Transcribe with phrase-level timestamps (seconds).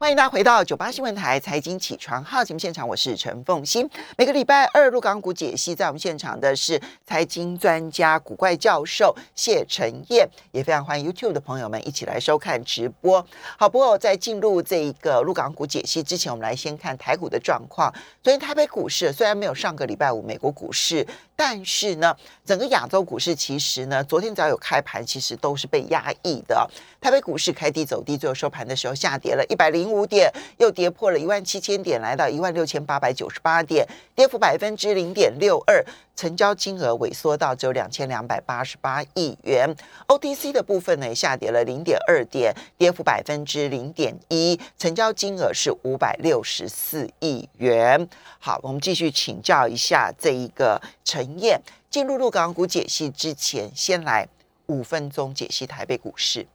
[0.00, 3.86] 欢迎大家回到九八新闻台财经起床号节目现场，我是陈凤欣。
[4.16, 13.22] 每个礼拜二入港股解析，在我们现场的是财经专家古怪教授谢晨燕，也非常欢迎 YouTube 的朋友们一起来收看直播。
[13.58, 17.92] 好，不过在进入这一个入港股解析之前，我们来先看台股的状况。
[18.22, 21.06] 昨天台北股市虽然没有上个礼拜五美国股市，
[21.40, 22.14] 但是呢，
[22.44, 26.68] 整个亚洲股市其实呢，昨天只要有开盘，其实都是被压抑的。
[27.00, 29.90] 台北股市开低走低，最后收盘的时候下跌了一百零。
[29.90, 35.82] 五点又跌破了一万七千点，来到一万六千八百九十八点，跌幅百分之零点六二，
[36.20, 39.74] 成交金额萎缩到只有两千两百八十八亿元。
[40.06, 48.06] OTC 的部分呢，下跌了零点二点，跌幅百分之零点一，成交金额是五百六十四亿元。
[48.38, 54.28] 好，我们继续请教一下这一个陈燕，进入入港股解析之前，先来
[54.66, 56.46] 五分钟解析台北股市。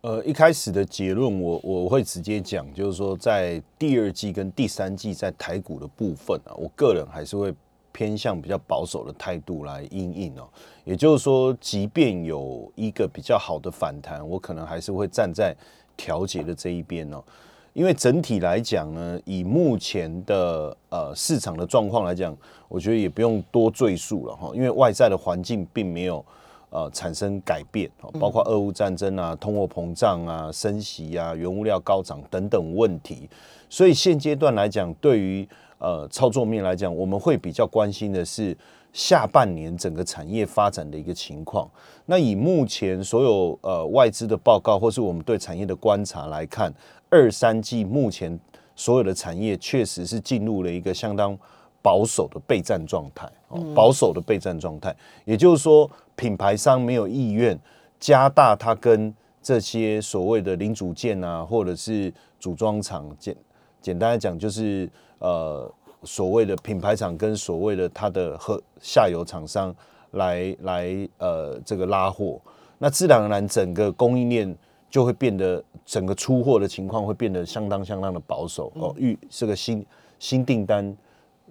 [0.00, 7.52] 呃，一开始的结论，我我会直接讲，就是说，在第二季跟第三季在台股的部分啊，我个人还是会
[7.96, 10.46] 偏向比较保守的态度来应应哦。
[10.84, 15.56] 也就是说，即便有一个比较好的反弹，我可能还是会站在
[15.96, 17.24] 调节的这一边哦。
[17.72, 22.36] 因为整体来讲呢，以目前的呃市场的状况来讲，
[22.68, 26.22] 我觉得也不用多赘述了哈，因为外在的环境并没有。
[26.68, 27.88] 呃，产生改变，
[28.20, 33.30] 包括俄乌战争啊、通货膨胀啊、升息啊、原物料高涨等等问题，
[33.70, 38.56] 所以现阶段来讲，对于呃操作面来讲，我们会比较关心的是
[38.92, 41.70] 下半年整个产业发展的一个情况。
[42.04, 46.72] 那以目前所有呃外资的报告，或是我们对产业的观察来看，
[47.10, 48.38] 二三季目前
[48.74, 51.38] 所有的产业确实是进入了一个相当。
[51.82, 54.92] 保守的备战状态，哦保守的备战状态，
[55.24, 57.56] 也就是说，品牌商没有意愿
[58.00, 63.36] 加大它跟这些所谓的零组件啊，或者是组装厂简
[63.80, 65.72] 简单来讲，就是呃
[66.04, 69.74] 所谓的品牌厂跟所谓的它的和下游厂商
[70.12, 72.40] 来来呃这个拉货，
[72.78, 74.56] 那自然而然整个供应链
[74.88, 79.84] 就会变得整个出货的情况会变得相当相当的保守哦，预这个新
[80.18, 80.96] 新订单。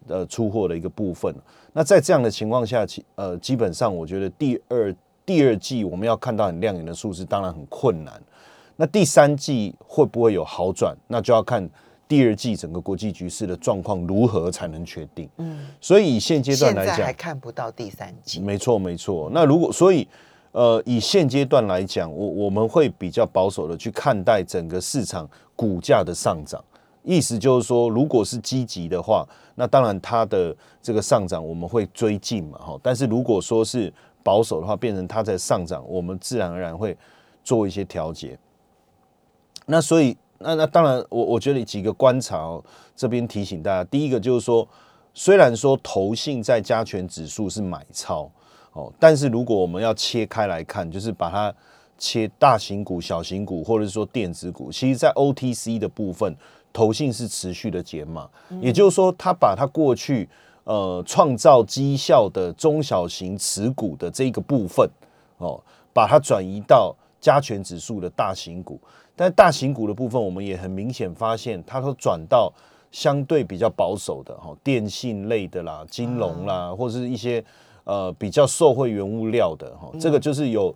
[0.07, 1.33] 呃，出货的一个部分。
[1.73, 8.21] 那在这样的情况下，其呃，基本上我觉得第二第二季我们要看到很亮眼的数字，当然很困难。
[8.75, 10.95] 那第三季会不会有好转？
[11.07, 11.67] 那就要看
[12.07, 15.29] 第二季整个国际局势的状况如何才能确定。
[15.37, 18.39] 嗯，所以以现阶段来讲，还看不到第三季。
[18.39, 19.29] 没错，没错。
[19.33, 20.07] 那如果所以
[20.51, 26.63] 呃，以现阶段来讲，我我们会比较保守的去看待整个市场股价的上涨。
[27.03, 32.79] 意思就是说，如果是积极的话，那当然它的这个上涨我们会追进嘛，哈。
[32.81, 33.93] 但是如果说是
[34.23, 36.97] 保守的话，变成它在上涨，我们自然而然会
[37.43, 38.37] 做一些调节。
[39.67, 42.63] 那所以，那那当然，我我觉得几个观察，哦
[42.95, 44.67] 这边提醒大家，第一个就是说，
[45.13, 48.29] 虽然说投信在加权指数是买超
[48.73, 51.53] 哦，但是如果我们要切开来看，就是把它
[51.97, 56.35] 切大型股、小型股，或者是说电子股，其实在 OTC 的部分。
[56.73, 58.29] 投信是持续的减码，
[58.59, 60.27] 也就是说，它把它过去
[60.65, 64.85] 呃创造绩效的中小型持股的这个部分
[65.37, 65.57] 哦，
[65.93, 68.77] 把它转移到加权指数的大型股。
[69.15, 72.51] 但大型股的部分，我们也很明显发现，它都转到
[72.91, 77.43] 相对比较保守的哈，电信类的啦、金融啦，或者是一些
[77.83, 80.75] 呃比较受惠原物料的哈，这个就是有。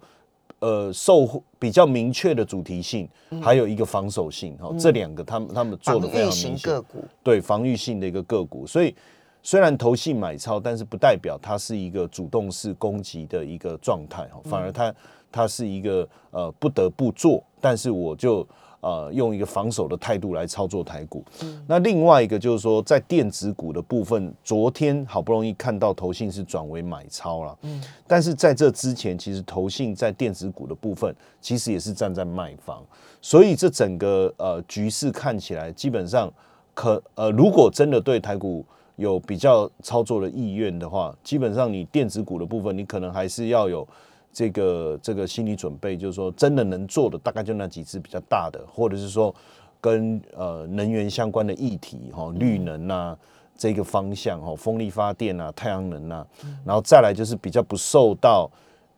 [0.62, 3.08] 呃，受比较明确的主题性，
[3.42, 6.84] 还有一个防守性，哈，这两个他们他们做的非常明显。
[7.24, 8.94] 对防御性的一个个股，所以
[9.42, 14.94] 虽然投信买超，但是不代表它是一个主动式攻击的一个状态，哈，反而它
[15.32, 18.48] 它是一个呃不得不做，但是我就。
[18.82, 21.22] 呃，用一个防守的态度来操作台股。
[21.68, 27.58] 那另外一个就是说，在电子股的部分，昨天好不容易看到投信是转为买超了。
[27.64, 32.82] 嗯，但是在这之前，其实投信在电子股的部分，其实也是站在卖方。
[33.22, 36.32] 所以这整个呃局势看起来，基本上
[36.74, 38.66] 可呃，如果真的对台股
[38.96, 43.86] 有比较操作的意愿的话，基本上你电子股的部分，你可能还是要有。
[44.31, 49.34] 这个这个心理准备，就是说，真的能做的大概就那几只比较大的，或者是说
[49.81, 53.18] 跟呃能源相关的议题，哈，绿能啊
[53.58, 56.26] 这个方向，哈，风力发电啊，太阳能啊，
[56.64, 58.50] 然后再来就是比较不受到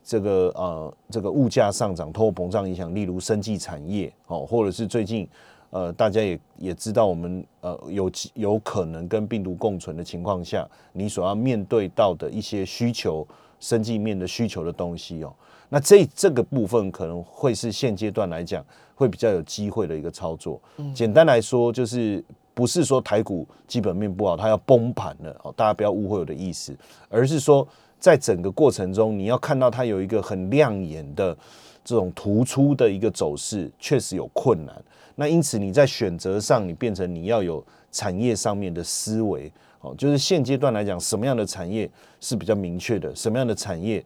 [0.04, 5.27] 这个呃这个物价上涨、通货膨胀影响，例如生技产业，哦，或者是最近
[5.69, 13.25] 呃大家也也知道，我们呃有有可能跟病毒共存的情况下，你所要面对到的一些需求。
[13.62, 15.34] 生计面的需求的东西哦。
[15.69, 18.62] 那这这个部分可能会是现阶段来讲
[18.94, 20.62] 会比较有机会的一个操作。
[20.94, 22.22] 简单来说，就是
[22.54, 26.75] 不是说台股基本面不好，它要崩盘了哦，大家不要误会我的意思，
[27.08, 27.66] 而是说
[27.98, 31.38] 在整个过程中，你要看到它有一个很亮眼的
[31.86, 34.75] 这种突出的一个走势，确实有困难。
[35.16, 41.89] 那因此你在选择上，你变成你要有产业上面的思维哦，就是现阶段来讲，什么样的产业
[42.19, 44.04] 是比较明确的，什么样的产业。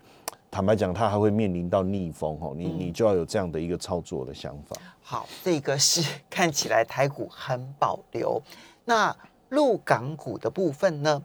[0.50, 4.77] 坦白讲，它还会面临到逆风哦，你你就要有这样的一个操作的想法。
[5.01, 8.42] 好，这个是 看起来台股很保留。
[8.86, 9.13] 那
[9.50, 11.22] 陆港股的部分呢？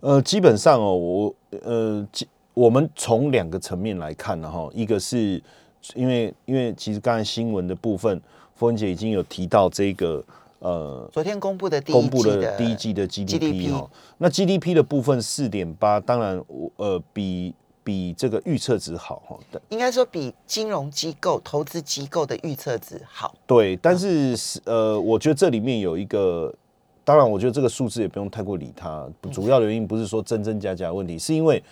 [0.00, 2.06] 呃，基本上哦，我呃，
[2.52, 5.42] 我们从两个层面来看呢哈，一个是
[5.94, 8.20] 因为因为其实刚才新闻的部分，
[8.54, 10.22] 峰姐已经有提到这个
[10.58, 17.54] 呃，昨天公布的公布的第一季的 GDP 哦，那 GDP 的部分四点八，当然我呃比。
[17.86, 23.34] 比这个预测值好哈，应该说比金融机构、投资机构的预测值好。
[23.46, 26.50] 对，但是是呃，我觉得这里面有一个，
[27.04, 29.06] 当然，我觉得这个数字也不用太过理它。
[29.30, 31.62] 主要的原因不是说真真假假问题，是因为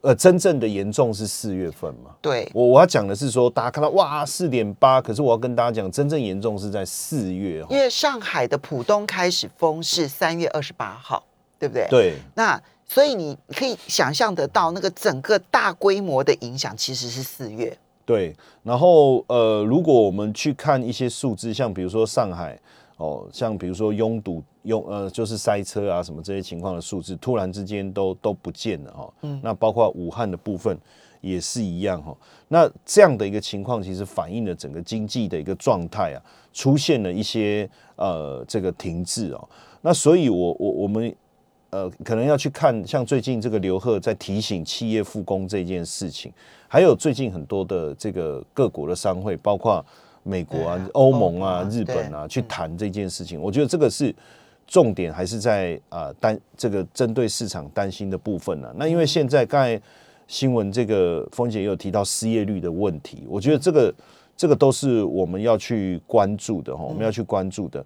[0.00, 2.10] 呃，真正的严重是四月份嘛。
[2.20, 11.22] 对，我我要讲的是说，大家看到哇四点八，可是我要跟大家讲，真正严重是在四月，因为上海的浦东开始封是三月二十八号，
[11.58, 11.86] 对不对？
[11.90, 12.60] 对，那。
[12.84, 17.74] 所以你可以想象得到，那个整个大规模的影响其实是四月。
[18.04, 22.58] 对，然后呃，如果我们去看一些数字，像比如说上海
[22.98, 29.14] 哦，像比如说拥堵、拥呃，就是塞车啊什么这些情况的数字，突然之间都都不见了哈。
[29.22, 29.40] 嗯。
[29.42, 30.78] 那包括武汉的部分
[31.20, 32.16] 也是一样哈。
[32.48, 36.18] 那这样的一个情况，其实反映了整个经济的一个状态啊，
[36.52, 39.48] 出现了一些呃这个停滞哦。
[39.80, 41.14] 那所以，我我我们。
[41.74, 46.30] 呃，可能要去看像最近这个刘贺在提醒企业复工这件事情，
[46.68, 49.82] 还有最近很多的这个各国的商会，包括
[50.22, 53.40] 美国啊、欧盟啊、日本啊，去谈这件事情。
[53.40, 54.14] 我觉得这个是
[54.66, 58.72] 重点，还是在啊担这个针对市场担心的部分呢？
[58.76, 59.80] 那因为现在刚才
[60.26, 63.94] 新闻这个峰姐也有提到失业率的问题，我觉得这个。
[64.34, 67.84] 这个都是我们要去关注的哈，我们要去关注的。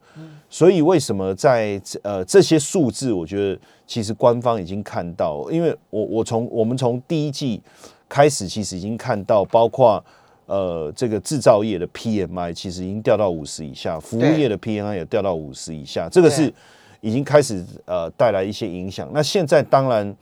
[0.49, 7.61] 所以为什么在呃这些数字，我觉得其实官方已经看到，因为我我从我们从第一季
[8.09, 10.03] 开始，其实已经看到，包括
[10.47, 16.53] 呃这个制造业的 PMI 其实已经掉到五十以下，服务业的 PMI 也掉到五十以下，这个是
[17.01, 19.09] 已经开始呃带来一些影响。
[19.13, 20.17] 那现在当然。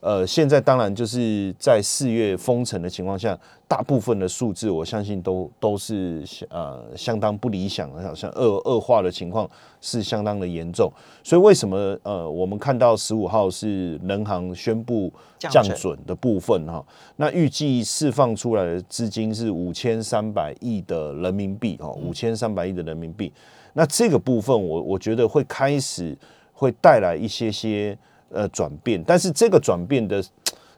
[0.00, 3.38] 呃，现在当然就是在四月封城的情况下，
[3.68, 9.48] 大部分的数字我相信都都是呃相当不理想，好像恶恶化的情况
[9.82, 10.90] 是相当的严重。
[11.22, 16.82] 所以为什么呃我们看到十五号是人行宣布降准的部分哈？
[17.16, 23.30] 那预计释放出来的资金是五千三百亿的人民币哈，五千三百亿的人民币。
[23.74, 26.16] 那这个部分我我觉得会开始
[26.54, 27.98] 会带来一些些。
[28.30, 30.24] 呃，转变，但是这个转变的，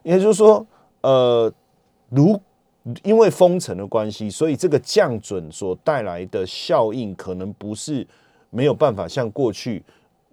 [0.02, 0.66] 也就是说，
[1.02, 1.52] 呃，
[2.08, 2.40] 如
[3.04, 8.06] 因为封城的关系，所以这个降准所带来的效应，可能不是
[8.50, 9.82] 没有办法像过去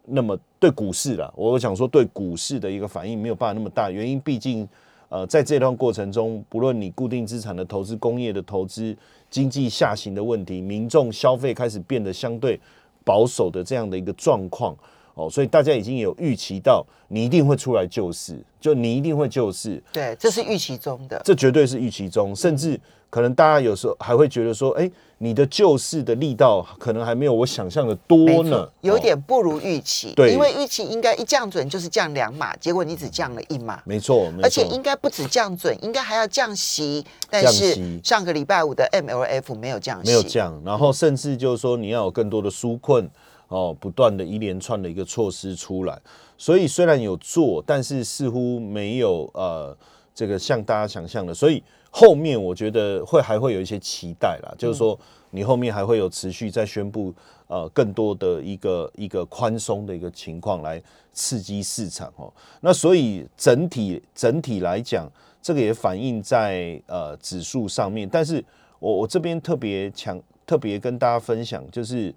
[0.05, 1.31] 那么对股市了。
[1.35, 4.67] 我想说，对股市的一个反应没有办法那么大，原因毕竟，
[5.09, 8.97] 呃，在这段过程中，不论你固定资产的投资、工业的投资、
[9.29, 12.59] 经济下行的问题，民众消费开始变得相对
[13.03, 14.75] 保守的这样的一个状况。
[15.13, 19.81] 哦，所以大家已经有预期到你一定会出来救市，就你一定会救市。
[19.91, 22.79] 对，这是预期中的，这绝对是预期中，甚至
[23.09, 30.13] 可能大家有时候还会觉得说，哎，你的救市的力道可能还没有我想象的多呢，有点不如预期。
[30.15, 33.81] 对，因为预期应该一降准就是降两码，结果你只降了一码。
[33.83, 37.03] 没错，而且应该不止降准，应该还要降息。
[37.29, 43.09] 但是上个礼拜五的 MLF 没有降息，没有降，然后甚至就是说你要有更多的纾困。
[43.49, 45.99] 哦，不断的一连串的一个措施出来，
[46.37, 49.75] 所以虽然有做，但是似乎没有呃，
[50.13, 54.97] 这个像大家想象的，所以后面我觉得会还会有一些期待啦，就是说
[55.31, 57.11] 你后面还会有持续在宣布
[57.47, 60.79] 呃更多的一个一个宽松的一个情况来
[61.11, 62.31] 刺激市场哦。
[62.61, 68.45] 那所以整体整体来讲，这个也反映在呃指数上面，但是
[68.77, 72.13] 我我这边特别强特别跟大家分享，就是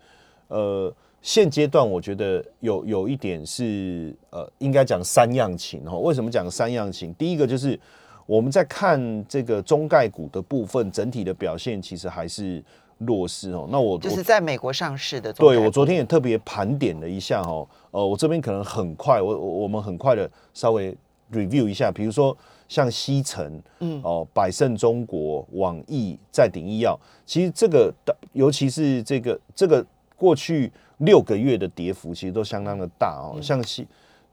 [0.48, 0.94] 呃。
[1.22, 5.96] 现阶段我觉得有有一点是呃，应该讲三样情哈。
[5.96, 7.14] 为什么讲三样情？
[7.14, 7.78] 第一个就是
[8.26, 12.62] 我们在看这个中概股的部分，整体的表现其实还是
[12.98, 13.68] 弱势哦。
[13.70, 17.68] 那我就是在美国上市的，对我昨天也特别盘点了一下哦。
[17.92, 20.92] 呃，我这边可能很快，我我们很快的稍微
[21.32, 22.36] review 一下，比如说
[22.68, 27.94] 像西城，嗯，哦，百胜中国、网易、再鼎医药，其实这个
[28.32, 29.86] 尤其是这个这个
[30.22, 33.88] 过去六个月的跌幅，其实都相当的大哦，像西。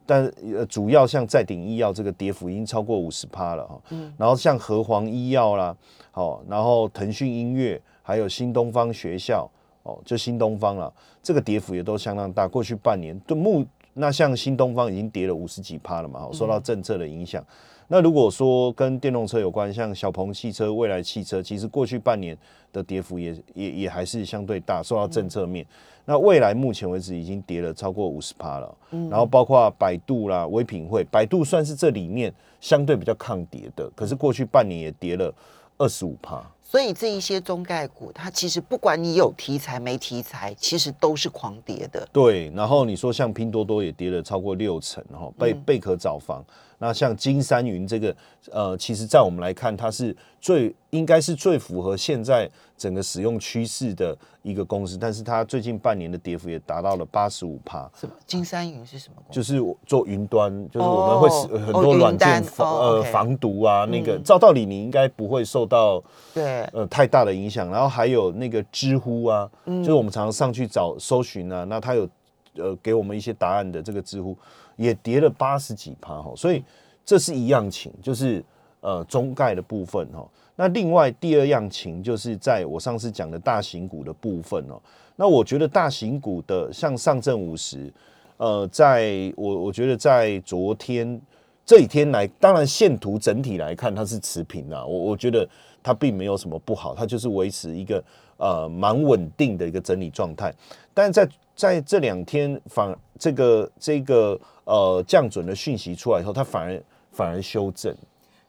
[0.05, 0.23] 但
[0.55, 5.75] 呃，主要像在鼎医药这个跌幅已经超过五十趴了哈，嗯，然后像和黄医药啦，
[6.11, 9.49] 好，然后腾讯音乐，还有新东方学校，
[9.81, 10.93] 哦，就新东方了，
[11.23, 12.47] 这个跌幅也都相当大。
[12.47, 13.65] 过去半年，对目
[13.95, 17.43] 那像新东方已经跌了五十几趴了嘛，受到政策的影响。
[17.91, 22.37] 那如果说跟电动车有关，像小鹏汽车、未来汽车，其实过去半年
[22.71, 25.65] 的跌幅也也也还是相对大，受到政策面。
[26.05, 32.31] 那未来目前为止已经跌了超过五十趴了，嗯然后包括百度啦、唯品会，百度算是这里面
[32.61, 35.33] 相对比较抗跌的，可是过去半年也跌了
[35.79, 36.43] 二十五趴。
[36.61, 42.07] 所以这一些中概股，它其实不管你有题材没题材，其实都是狂跌的。
[42.13, 46.45] 对，然后你说像拼多多也跌了超过六成，然后贝贝壳找房。
[46.79, 48.15] 那像金山云这个，
[48.51, 57.79] 呃，其实在我们来看，它是最应该是最符合现在整个使用趋势的一个公司，但是它最近半年的跌幅也达到了八十五趴。
[57.99, 58.13] 什么？
[58.25, 59.21] 金山云是什么？
[59.29, 66.01] 就是做云端，就是我们会使很多软件防呃防毒啊，那个照道理你应该不会受到
[66.33, 67.69] 对呃太大的影响。
[67.69, 72.07] 然后还有那个知乎啊，就是我们常常上去找搜寻啊，那它有
[72.55, 74.37] 呃给我们一些答案的这个知乎。
[74.79, 76.63] 也跌了八十几趴哈，所以
[77.05, 78.41] 这是一样情，就是
[78.79, 80.25] 呃中概的部分哈。
[80.55, 84.81] 那另外第二样情，就是在我上次讲的大型股的部分哦。
[85.17, 87.91] 那我觉得大型股的像上证五十，
[88.37, 91.19] 呃，在我我觉得在昨天
[91.65, 95.47] 这几天来，当然线图整体来看它是持平啊，我我觉得
[95.83, 98.01] 它并没有什么不好，它就是维持一个
[98.37, 100.53] 呃蛮稳定的一个整理状态。
[100.93, 104.39] 但是在在这两天反这个这个。
[104.69, 107.91] 呃，降准的讯息出来以后，它反而反而修正。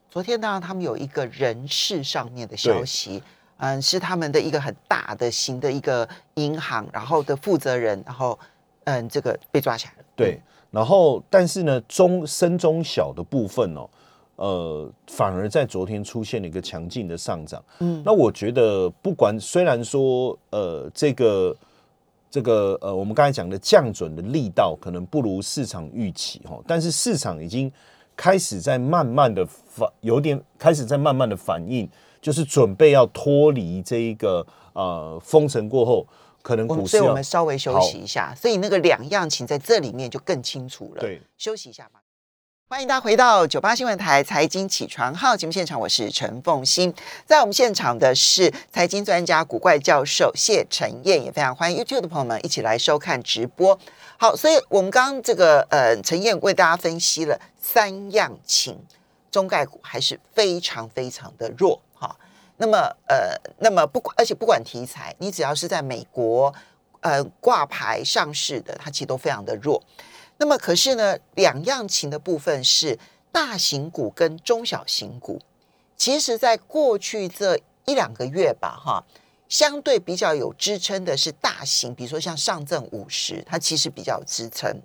[0.07, 3.23] 昨天当然他们有一个人事上面的消息，
[3.57, 8.37] 嗯，是他们的一个很大的型的一个银行，然后的负责人，然后
[8.83, 10.05] 嗯，这个被抓起来了。
[10.15, 13.89] 对，然后但是呢，中深中小的部分哦，
[14.35, 17.63] 呃，反而在昨天出现了一个强劲的上涨。
[17.79, 21.57] 嗯，那我觉得不管虽然说呃这个。
[22.31, 27.69] 这个呃，我们刚才讲的降准的力道可能不如市场预期哈，但是市场已经
[28.15, 31.87] 开始在慢慢的反，有点开始在慢慢的反应，
[32.21, 36.07] 就是准备要脱离这一个呃封城过后，
[36.41, 36.97] 可能股市。
[36.97, 41.01] 所以我们稍微休息一下，所以那个两样情在这里面就更清楚了。
[41.01, 42.00] 对，休息一下嘛。
[42.71, 46.93] 欢迎大家回到九八新闻台财经起床号节目现场，我是陈凤欣。
[47.25, 53.77] 在我们现场的是财经专家古怪教授谢晨燕，也非常欢迎 YouTube 的朋友们一起来收看直播。
[54.15, 58.79] 好，所以我们刚刚这个呃，陈燕为大家分析了三样情，
[59.29, 62.15] 中概股还是非常非常的弱哈。
[62.55, 66.53] 那么呃，那么不管而且不管题材，你只要是在美国
[67.01, 69.83] 呃挂牌上市的，它其实都非常的弱。
[70.41, 72.97] 那么可是呢，两样情的部分是
[73.31, 75.39] 大型股跟中小型股，
[75.95, 77.55] 其实在过去这
[77.85, 79.05] 一两个月吧，哈，
[79.47, 84.81] 相对比较有支撑的是大型，比如说像上证五十，它其实比较有支撑。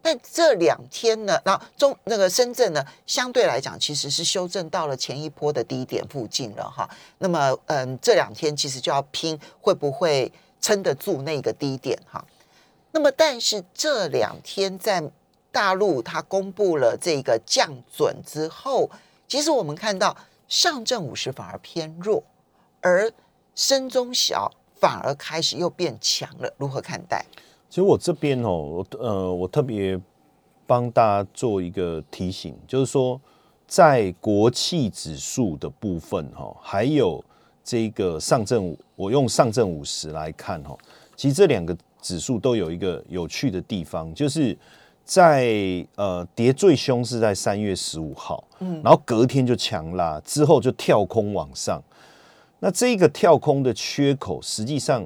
[0.00, 6.88] 但这两天呢，然后中那个深圳呢，相对来讲其实是修正到了前一波的低点附近了，哈。
[7.18, 12.24] 那么嗯，这两天其实就要拼会不会撑得住那个低点，哈。
[12.96, 15.10] 那么，但是这两天在
[15.50, 18.88] 大陆，它公布了这个降准之后，
[19.26, 22.22] 其实我们看到上证五十反而偏弱，
[22.80, 23.10] 而
[23.56, 26.54] 深中小反而开始又变强了。
[26.56, 27.26] 如何看待？
[27.68, 30.00] 其实我这边哦，呃，我特别
[30.64, 33.20] 帮大家做一个提醒，就是说，
[33.66, 37.24] 在国企指数的部分哈，还有
[37.64, 40.78] 这个上证，我用上证五十来看哈，
[41.16, 41.76] 其实这两个。
[42.04, 44.54] 指数都有一个有趣的地方，就是
[45.06, 45.46] 在
[45.96, 51.82] 呃跌最凶是在三月十五号，嗯，然后隔天就强拉，之后就跳空往上。
[52.60, 55.02] 那这个跳空的缺口，实际上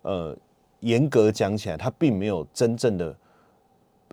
[0.00, 0.34] 呃
[0.80, 3.14] 严格讲起来，它并没有真正的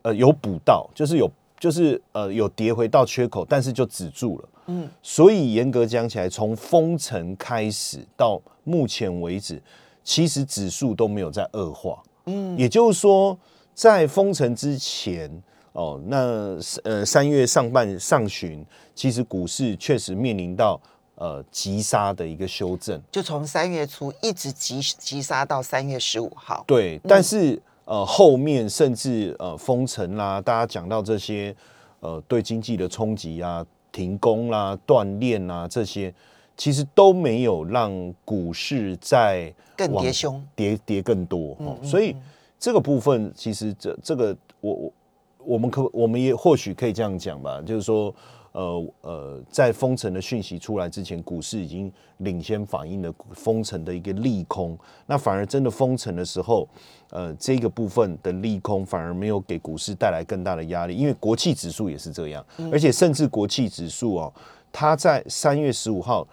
[0.01, 9.61] 呃有补到，就是有就是呃有跌回到缺口，但是就止住了，嗯，所以严格讲起来，从封城开始到目前为止，
[10.03, 12.03] 其实指数都没有在恶化。
[12.25, 13.37] 嗯，也就是说，
[13.73, 15.29] 在封城之前，
[15.73, 20.79] 哦，那呃三月上半上旬，其实股市确实面临到
[21.15, 26.63] 呃急杀的一个修正，就从三月初一直急急杀到三月十五号。
[26.67, 31.55] 对，但是呃后面甚至呃封城啦，大家讲到这些。
[32.01, 36.13] 呃对经济的冲击啊、停工啦、锻炼啊这些，
[36.57, 40.43] 其实都没有让股市在更跌凶。
[40.55, 42.15] 跌跌更多所以
[42.59, 44.93] 这个部分其实这这个我我
[45.39, 48.13] 我们可我们也或许可以这样讲吧，就是说。
[48.55, 54.79] 呃呃，在封城的讯息出来之前，股市已经领先反映了封城的一个利空。
[55.05, 56.65] 那反而真的封城的时候，
[57.09, 64.33] 呃，这个部分的利空反而没有给股市带来更大的压力，因为国企指数也是这样，而且甚至国企指数哦，
[64.71, 66.25] 它在三月十五号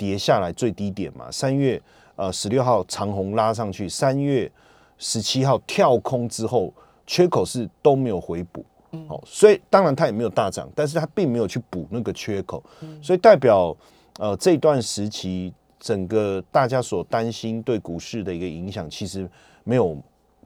[0.00, 1.78] 跌下来最低点嘛，三月
[2.16, 4.50] 呃十六号长红拉上去，三月
[4.96, 6.72] 十七号跳空之后，
[7.06, 8.64] 缺口是都没有回补。
[9.08, 12.64] 哦，所以当然它也没有大涨，但是它并没有去补那个缺口，
[13.02, 13.76] 所以代表
[14.18, 19.28] 呃这段时期整个大家所担心对股市的一个影响，其实
[19.64, 19.96] 没有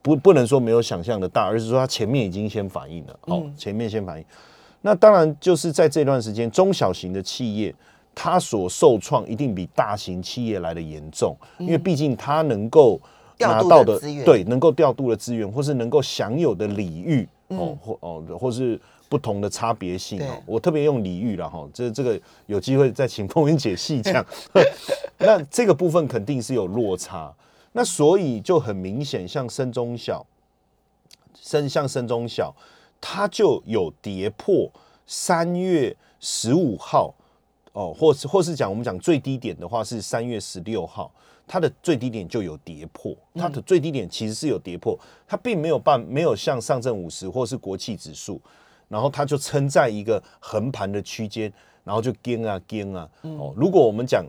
[0.02, 4.25] 不不能说没有想象的大，而是说它前面已经先反应了，哦，前面先反应。
[4.82, 7.75] 那当然就是在这段时间，中小型的企业
[8.14, 13.00] 它所受创一定比大型企业来的严重，因为毕竟它能够
[13.38, 20.42] 拿到的的资源对能够调度的资源，或是能够享有的礼遇哦，或哦或是不同的差别性哦。
[20.47, 24.25] 我特别用礼遇了哈，这这个有机会再请凤云姐细讲。
[25.18, 27.33] 那这个部分肯定是有落差，
[27.73, 30.25] 那所以就很明显，像深中小，
[31.35, 32.54] 深像深中小，
[33.00, 34.71] 它就有跌破
[35.06, 37.14] 三月十五号
[37.75, 41.12] 哦，或是或是讲我们讲最低点的话是三月十六号，
[41.47, 48.40] 它的最低点就有跌破，它的最低点其实是有跌破，它并没有办没有像上证五十或是国企指数，
[48.88, 51.52] 然后它就撑在一个横盘的区间，
[51.83, 54.25] 然后就跟啊跟啊哦，如果我们讲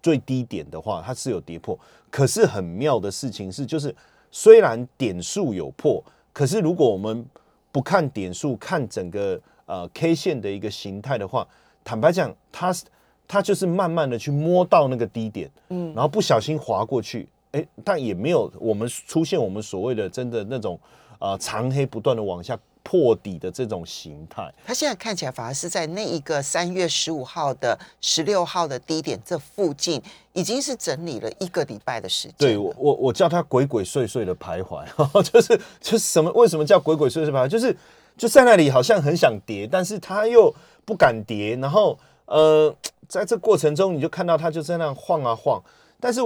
[0.00, 1.76] 最低点的话，它是有跌破，
[2.08, 3.92] 可是很妙的事情是，就是
[4.30, 6.00] 虽然点数有破，
[6.32, 7.26] 可是如果我们
[7.72, 11.44] 不看点数，看整个呃 K 线的一个形态的话，
[11.86, 12.84] 坦白讲，他是
[13.28, 20.76] 它就是慢慢的去摸到那个低点，嗯，然后不小心滑过去，哎，但也没有我们出现我们所谓的真的那种
[21.20, 24.52] 呃长黑不断的往下破底的这种形态。
[24.64, 32.34] 他现在看起来反而是在那一个三月十五号的十六号的低点这附近，已经是整理了一个礼拜的时间。
[32.36, 34.84] 对我，我我叫他鬼鬼祟祟的徘徊，
[35.22, 36.32] 就是就是什么？
[36.32, 37.48] 为什么叫鬼鬼祟祟徘徊？
[37.48, 37.76] 就是
[38.16, 40.54] 就在那里好像很想跌，但是他又
[40.86, 42.74] 不敢跌，然后呃，
[43.06, 45.62] 在这过程中你就看到它就在那晃啊晃，
[46.00, 46.22] 但是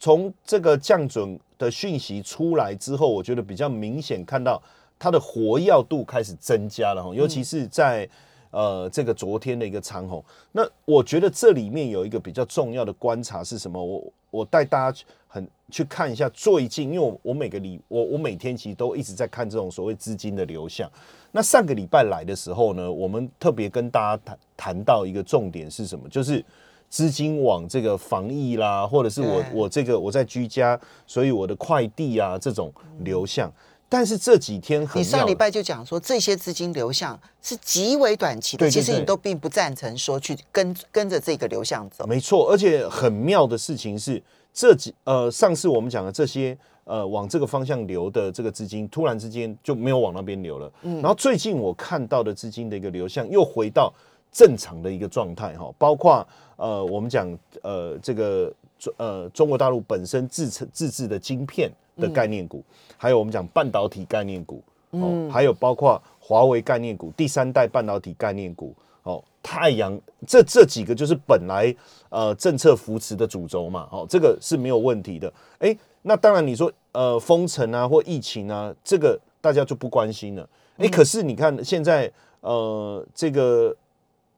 [0.00, 4.60] 从这个降准的讯息出来之后，我觉得比较明显看到
[4.98, 8.08] 它的活跃度开始增加了哈，尤其是在。
[8.50, 13.84] 呃，这个昨天的一个长虹，那我觉得这里面有一个比较重要的观察是什么？
[13.84, 20.90] 我我带大家很去看一下最近，因为我我每个礼我我每天其实都一直在看这种所谓资金的流向。
[21.32, 26.08] 那上个礼拜来的时候呢，我们特别跟大家谈谈到一个重点是什么？
[26.08, 26.44] 就是
[26.88, 33.52] 资金往这个防疫啦，或者是我我这个我在居家，所以我的快递啊这种流向。
[33.90, 42.06] 但是这几天很你上礼拜就讲说，这些资金流向是极为短期的，对对其实你都并不赞成说去跟跟着这个流向走。
[42.06, 46.56] 没错，而且很妙的事情是，这几呃上次我们讲的这些
[46.88, 50.72] 呃往这个方向流的这个资金，突然之间就没有往那边流了。
[50.82, 53.92] 嗯然后最近我看到的资金的一个流向又回到
[54.32, 58.52] 正常的一个状态哈，包括呃我们讲呃这个
[58.96, 62.64] 呃中国大陆本身自成自制的晶片的概念股，
[62.96, 68.74] 还有我们讲半导体概念股，哦，还有包括华为概念股、第三代半导体概念股。
[69.08, 71.74] 哦，太阳这这几个就是本来
[72.10, 75.32] 呃政策扶持的主轴嘛，哦，这个是没有问题的。
[75.60, 80.46] 哎，那当然你说呃封城啊或疫情啊，这个大家就不关心了。
[80.76, 83.74] 哎、可是你看现在呃这个，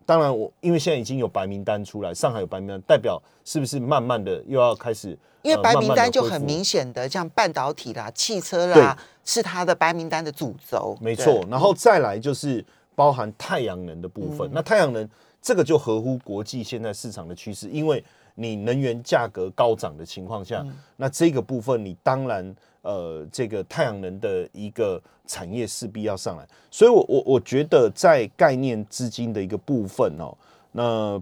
[0.06, 5.18] 当然我因为现在已经有白名单出来，上海有白名单，代表是不是慢慢的又要开始？
[5.42, 10.96] 因为白名单就很明显的，像半导体啦、汽车啦，是它的白名单的主轴。
[11.00, 14.50] 没错，然后再来就是包含太阳能的部嗯分。
[14.52, 15.08] 那太阳能
[15.40, 18.02] 这个就合乎国际现在市场的趋势，因为
[18.34, 26.46] 你能源价格高涨的情况嗯下，那这个部分你当然呃这个太阳能的一个产业势必要上来。
[26.70, 30.36] 所以我我我觉得在概念资金的一个部分哦，
[30.72, 31.20] 那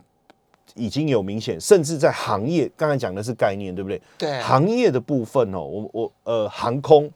[0.74, 4.00] 已经有明显，甚至在行业，刚才讲的是概念，对不对？
[4.18, 7.10] 对行业的部分哦，我我呃航空、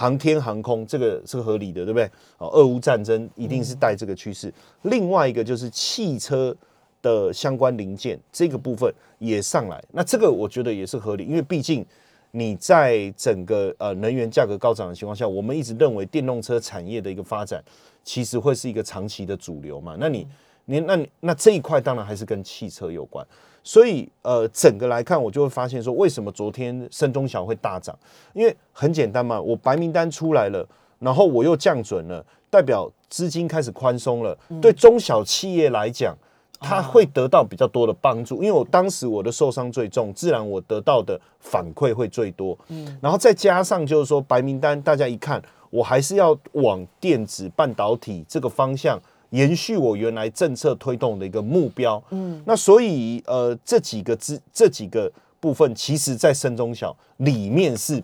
[0.00, 2.10] 航天航空这个是合理的，对不对？
[2.38, 4.50] 哦，俄乌战争一定是带这个趋势。
[4.80, 6.56] 另外一个就是汽车
[7.02, 11.84] 的相关零件这个部分也上来，那这个我觉得也是合理，因为毕竟
[12.30, 17.62] 你在整个呃能源价格高涨的情况下，我们一直认为电动车产业的一个发展，
[18.02, 19.96] 其实会是一个长期的主流嘛。
[20.00, 20.26] 那你
[20.64, 23.26] 你那你那这一块当然还是跟汽车有关。
[23.62, 27.96] 所以呃，整个来看，我就会发现说，为什么昨天深中小会大涨？
[28.32, 30.66] 因为很简单嘛，我白名单出来了，
[30.98, 34.36] 然后我又降准了，代表资金开始宽松了。
[34.62, 36.16] 对中小企业来讲，
[36.58, 42.58] 它会得到比较多的帮助，因为我当时我的受伤最重，自然我得到的反馈会最多。
[42.68, 48.98] 嗯，然后再加上就是说白名单，大家一看，我还是要往电子半导体这个方向。
[49.30, 58.02] 延续我原来政策推动的一个目标，嗯，那所以呃这几个资这几个部分，其实在深中小里面是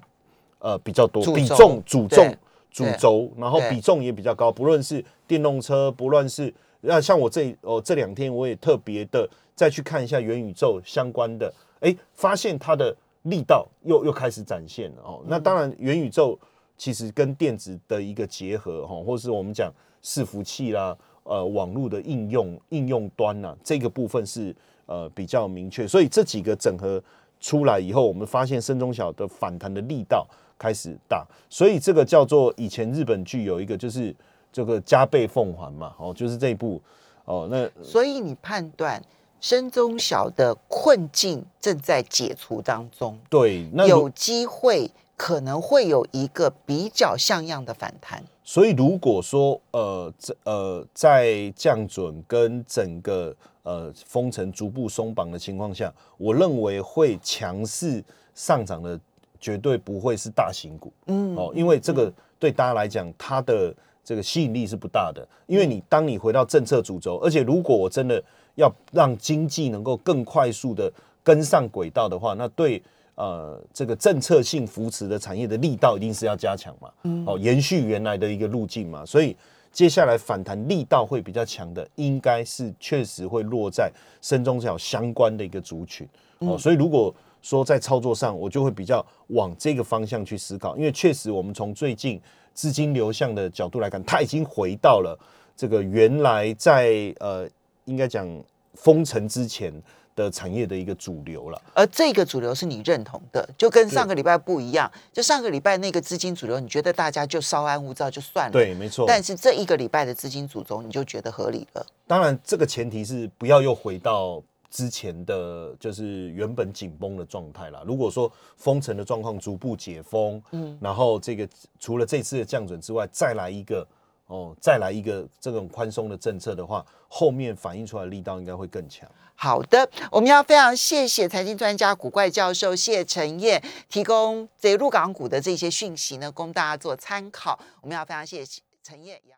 [0.61, 2.35] 呃比较多比重主重
[2.71, 15.23] 主轴，然后比重也比较高，不论是电动车，不论是那像我这哦这两天我也特别的再去看一下元宇宙相关的，哎，发现它的力道又又开始展现了哦。
[15.27, 16.39] 那当然元宇宙
[16.79, 19.73] 其实跟电子的一个结合哈，或是我们讲
[20.05, 20.97] 伺服器啦。
[21.29, 24.55] 呃，网络的应用应用端呢，这个部分是
[24.87, 27.03] 呃比较明确，所以这几个整合
[27.41, 34.15] 出来以后，我们发现深中小的反弹的力道开始大，所以这个叫做以前日本剧有一个就是
[34.53, 36.81] 这个加倍奉还嘛，哦，就是这一部
[37.25, 39.03] 哦，那所以你判断
[39.41, 48.23] 深中小的困境正在解除当中，对，那有机会可能会有一个比较像样的反弹。
[48.49, 58.03] 所以如果说呃这呃在降准跟整个呃封城逐步松绑的情况下，我认为会强势
[58.37, 58.99] 上涨的
[59.41, 65.27] 绝对不会是大型股，嗯哦，因为这个对大家来讲，它的这个吸引力是不大的。
[65.49, 68.23] 因为你当你回到政策主轴，而且如果我真的
[68.55, 70.91] 要让经济能够更快速的
[71.25, 72.81] 跟上轨道的话，那对。
[73.17, 76.91] 呃，这个政策性扶持的产业的力道一定是要加强嘛，
[77.27, 79.35] 哦，延续原来的一个路径嘛，所以
[79.73, 86.07] 接下来反弹力道会比较强的，应该是确实会落在深中小相关的一个族群。
[86.41, 92.21] 哦，所以如果说在操作上，我就会比较往这个方向去思考，因为确实我们从最近
[92.53, 95.19] 资金流向的角度来看，它已经回到了
[95.57, 97.49] 这个原来在呃，
[97.87, 98.29] 应该讲
[98.75, 99.73] 封城之前。
[100.17, 104.91] 的产业的一个主流了，而这个主流是你认同的，就跟上个礼拜不一样。
[105.13, 109.05] 就上个礼拜那个资金主流，你觉得大家就稍安勿躁就算了，对，没错。
[109.07, 111.87] 但是这一个礼拜的资金主轴，你就觉得合理了。
[112.07, 117.83] 当然，这个前提是不要又回到之前的就是原本紧绷的状态啦。
[117.87, 121.47] 如果说封城的状况逐步解封，嗯，然后这个
[121.79, 123.87] 除了这次的降准之外，再来一个
[124.29, 129.07] 哦，再来一个这种宽松的政策的话，后面反映出来的力道应该会更强。
[129.37, 137.59] 好的，我们要非常谢谢财经专家古怪教授谢晨燕提供这入港股的这些讯息呢，供大家做参考。
[137.83, 139.21] 我们要非常谢谢陈燕。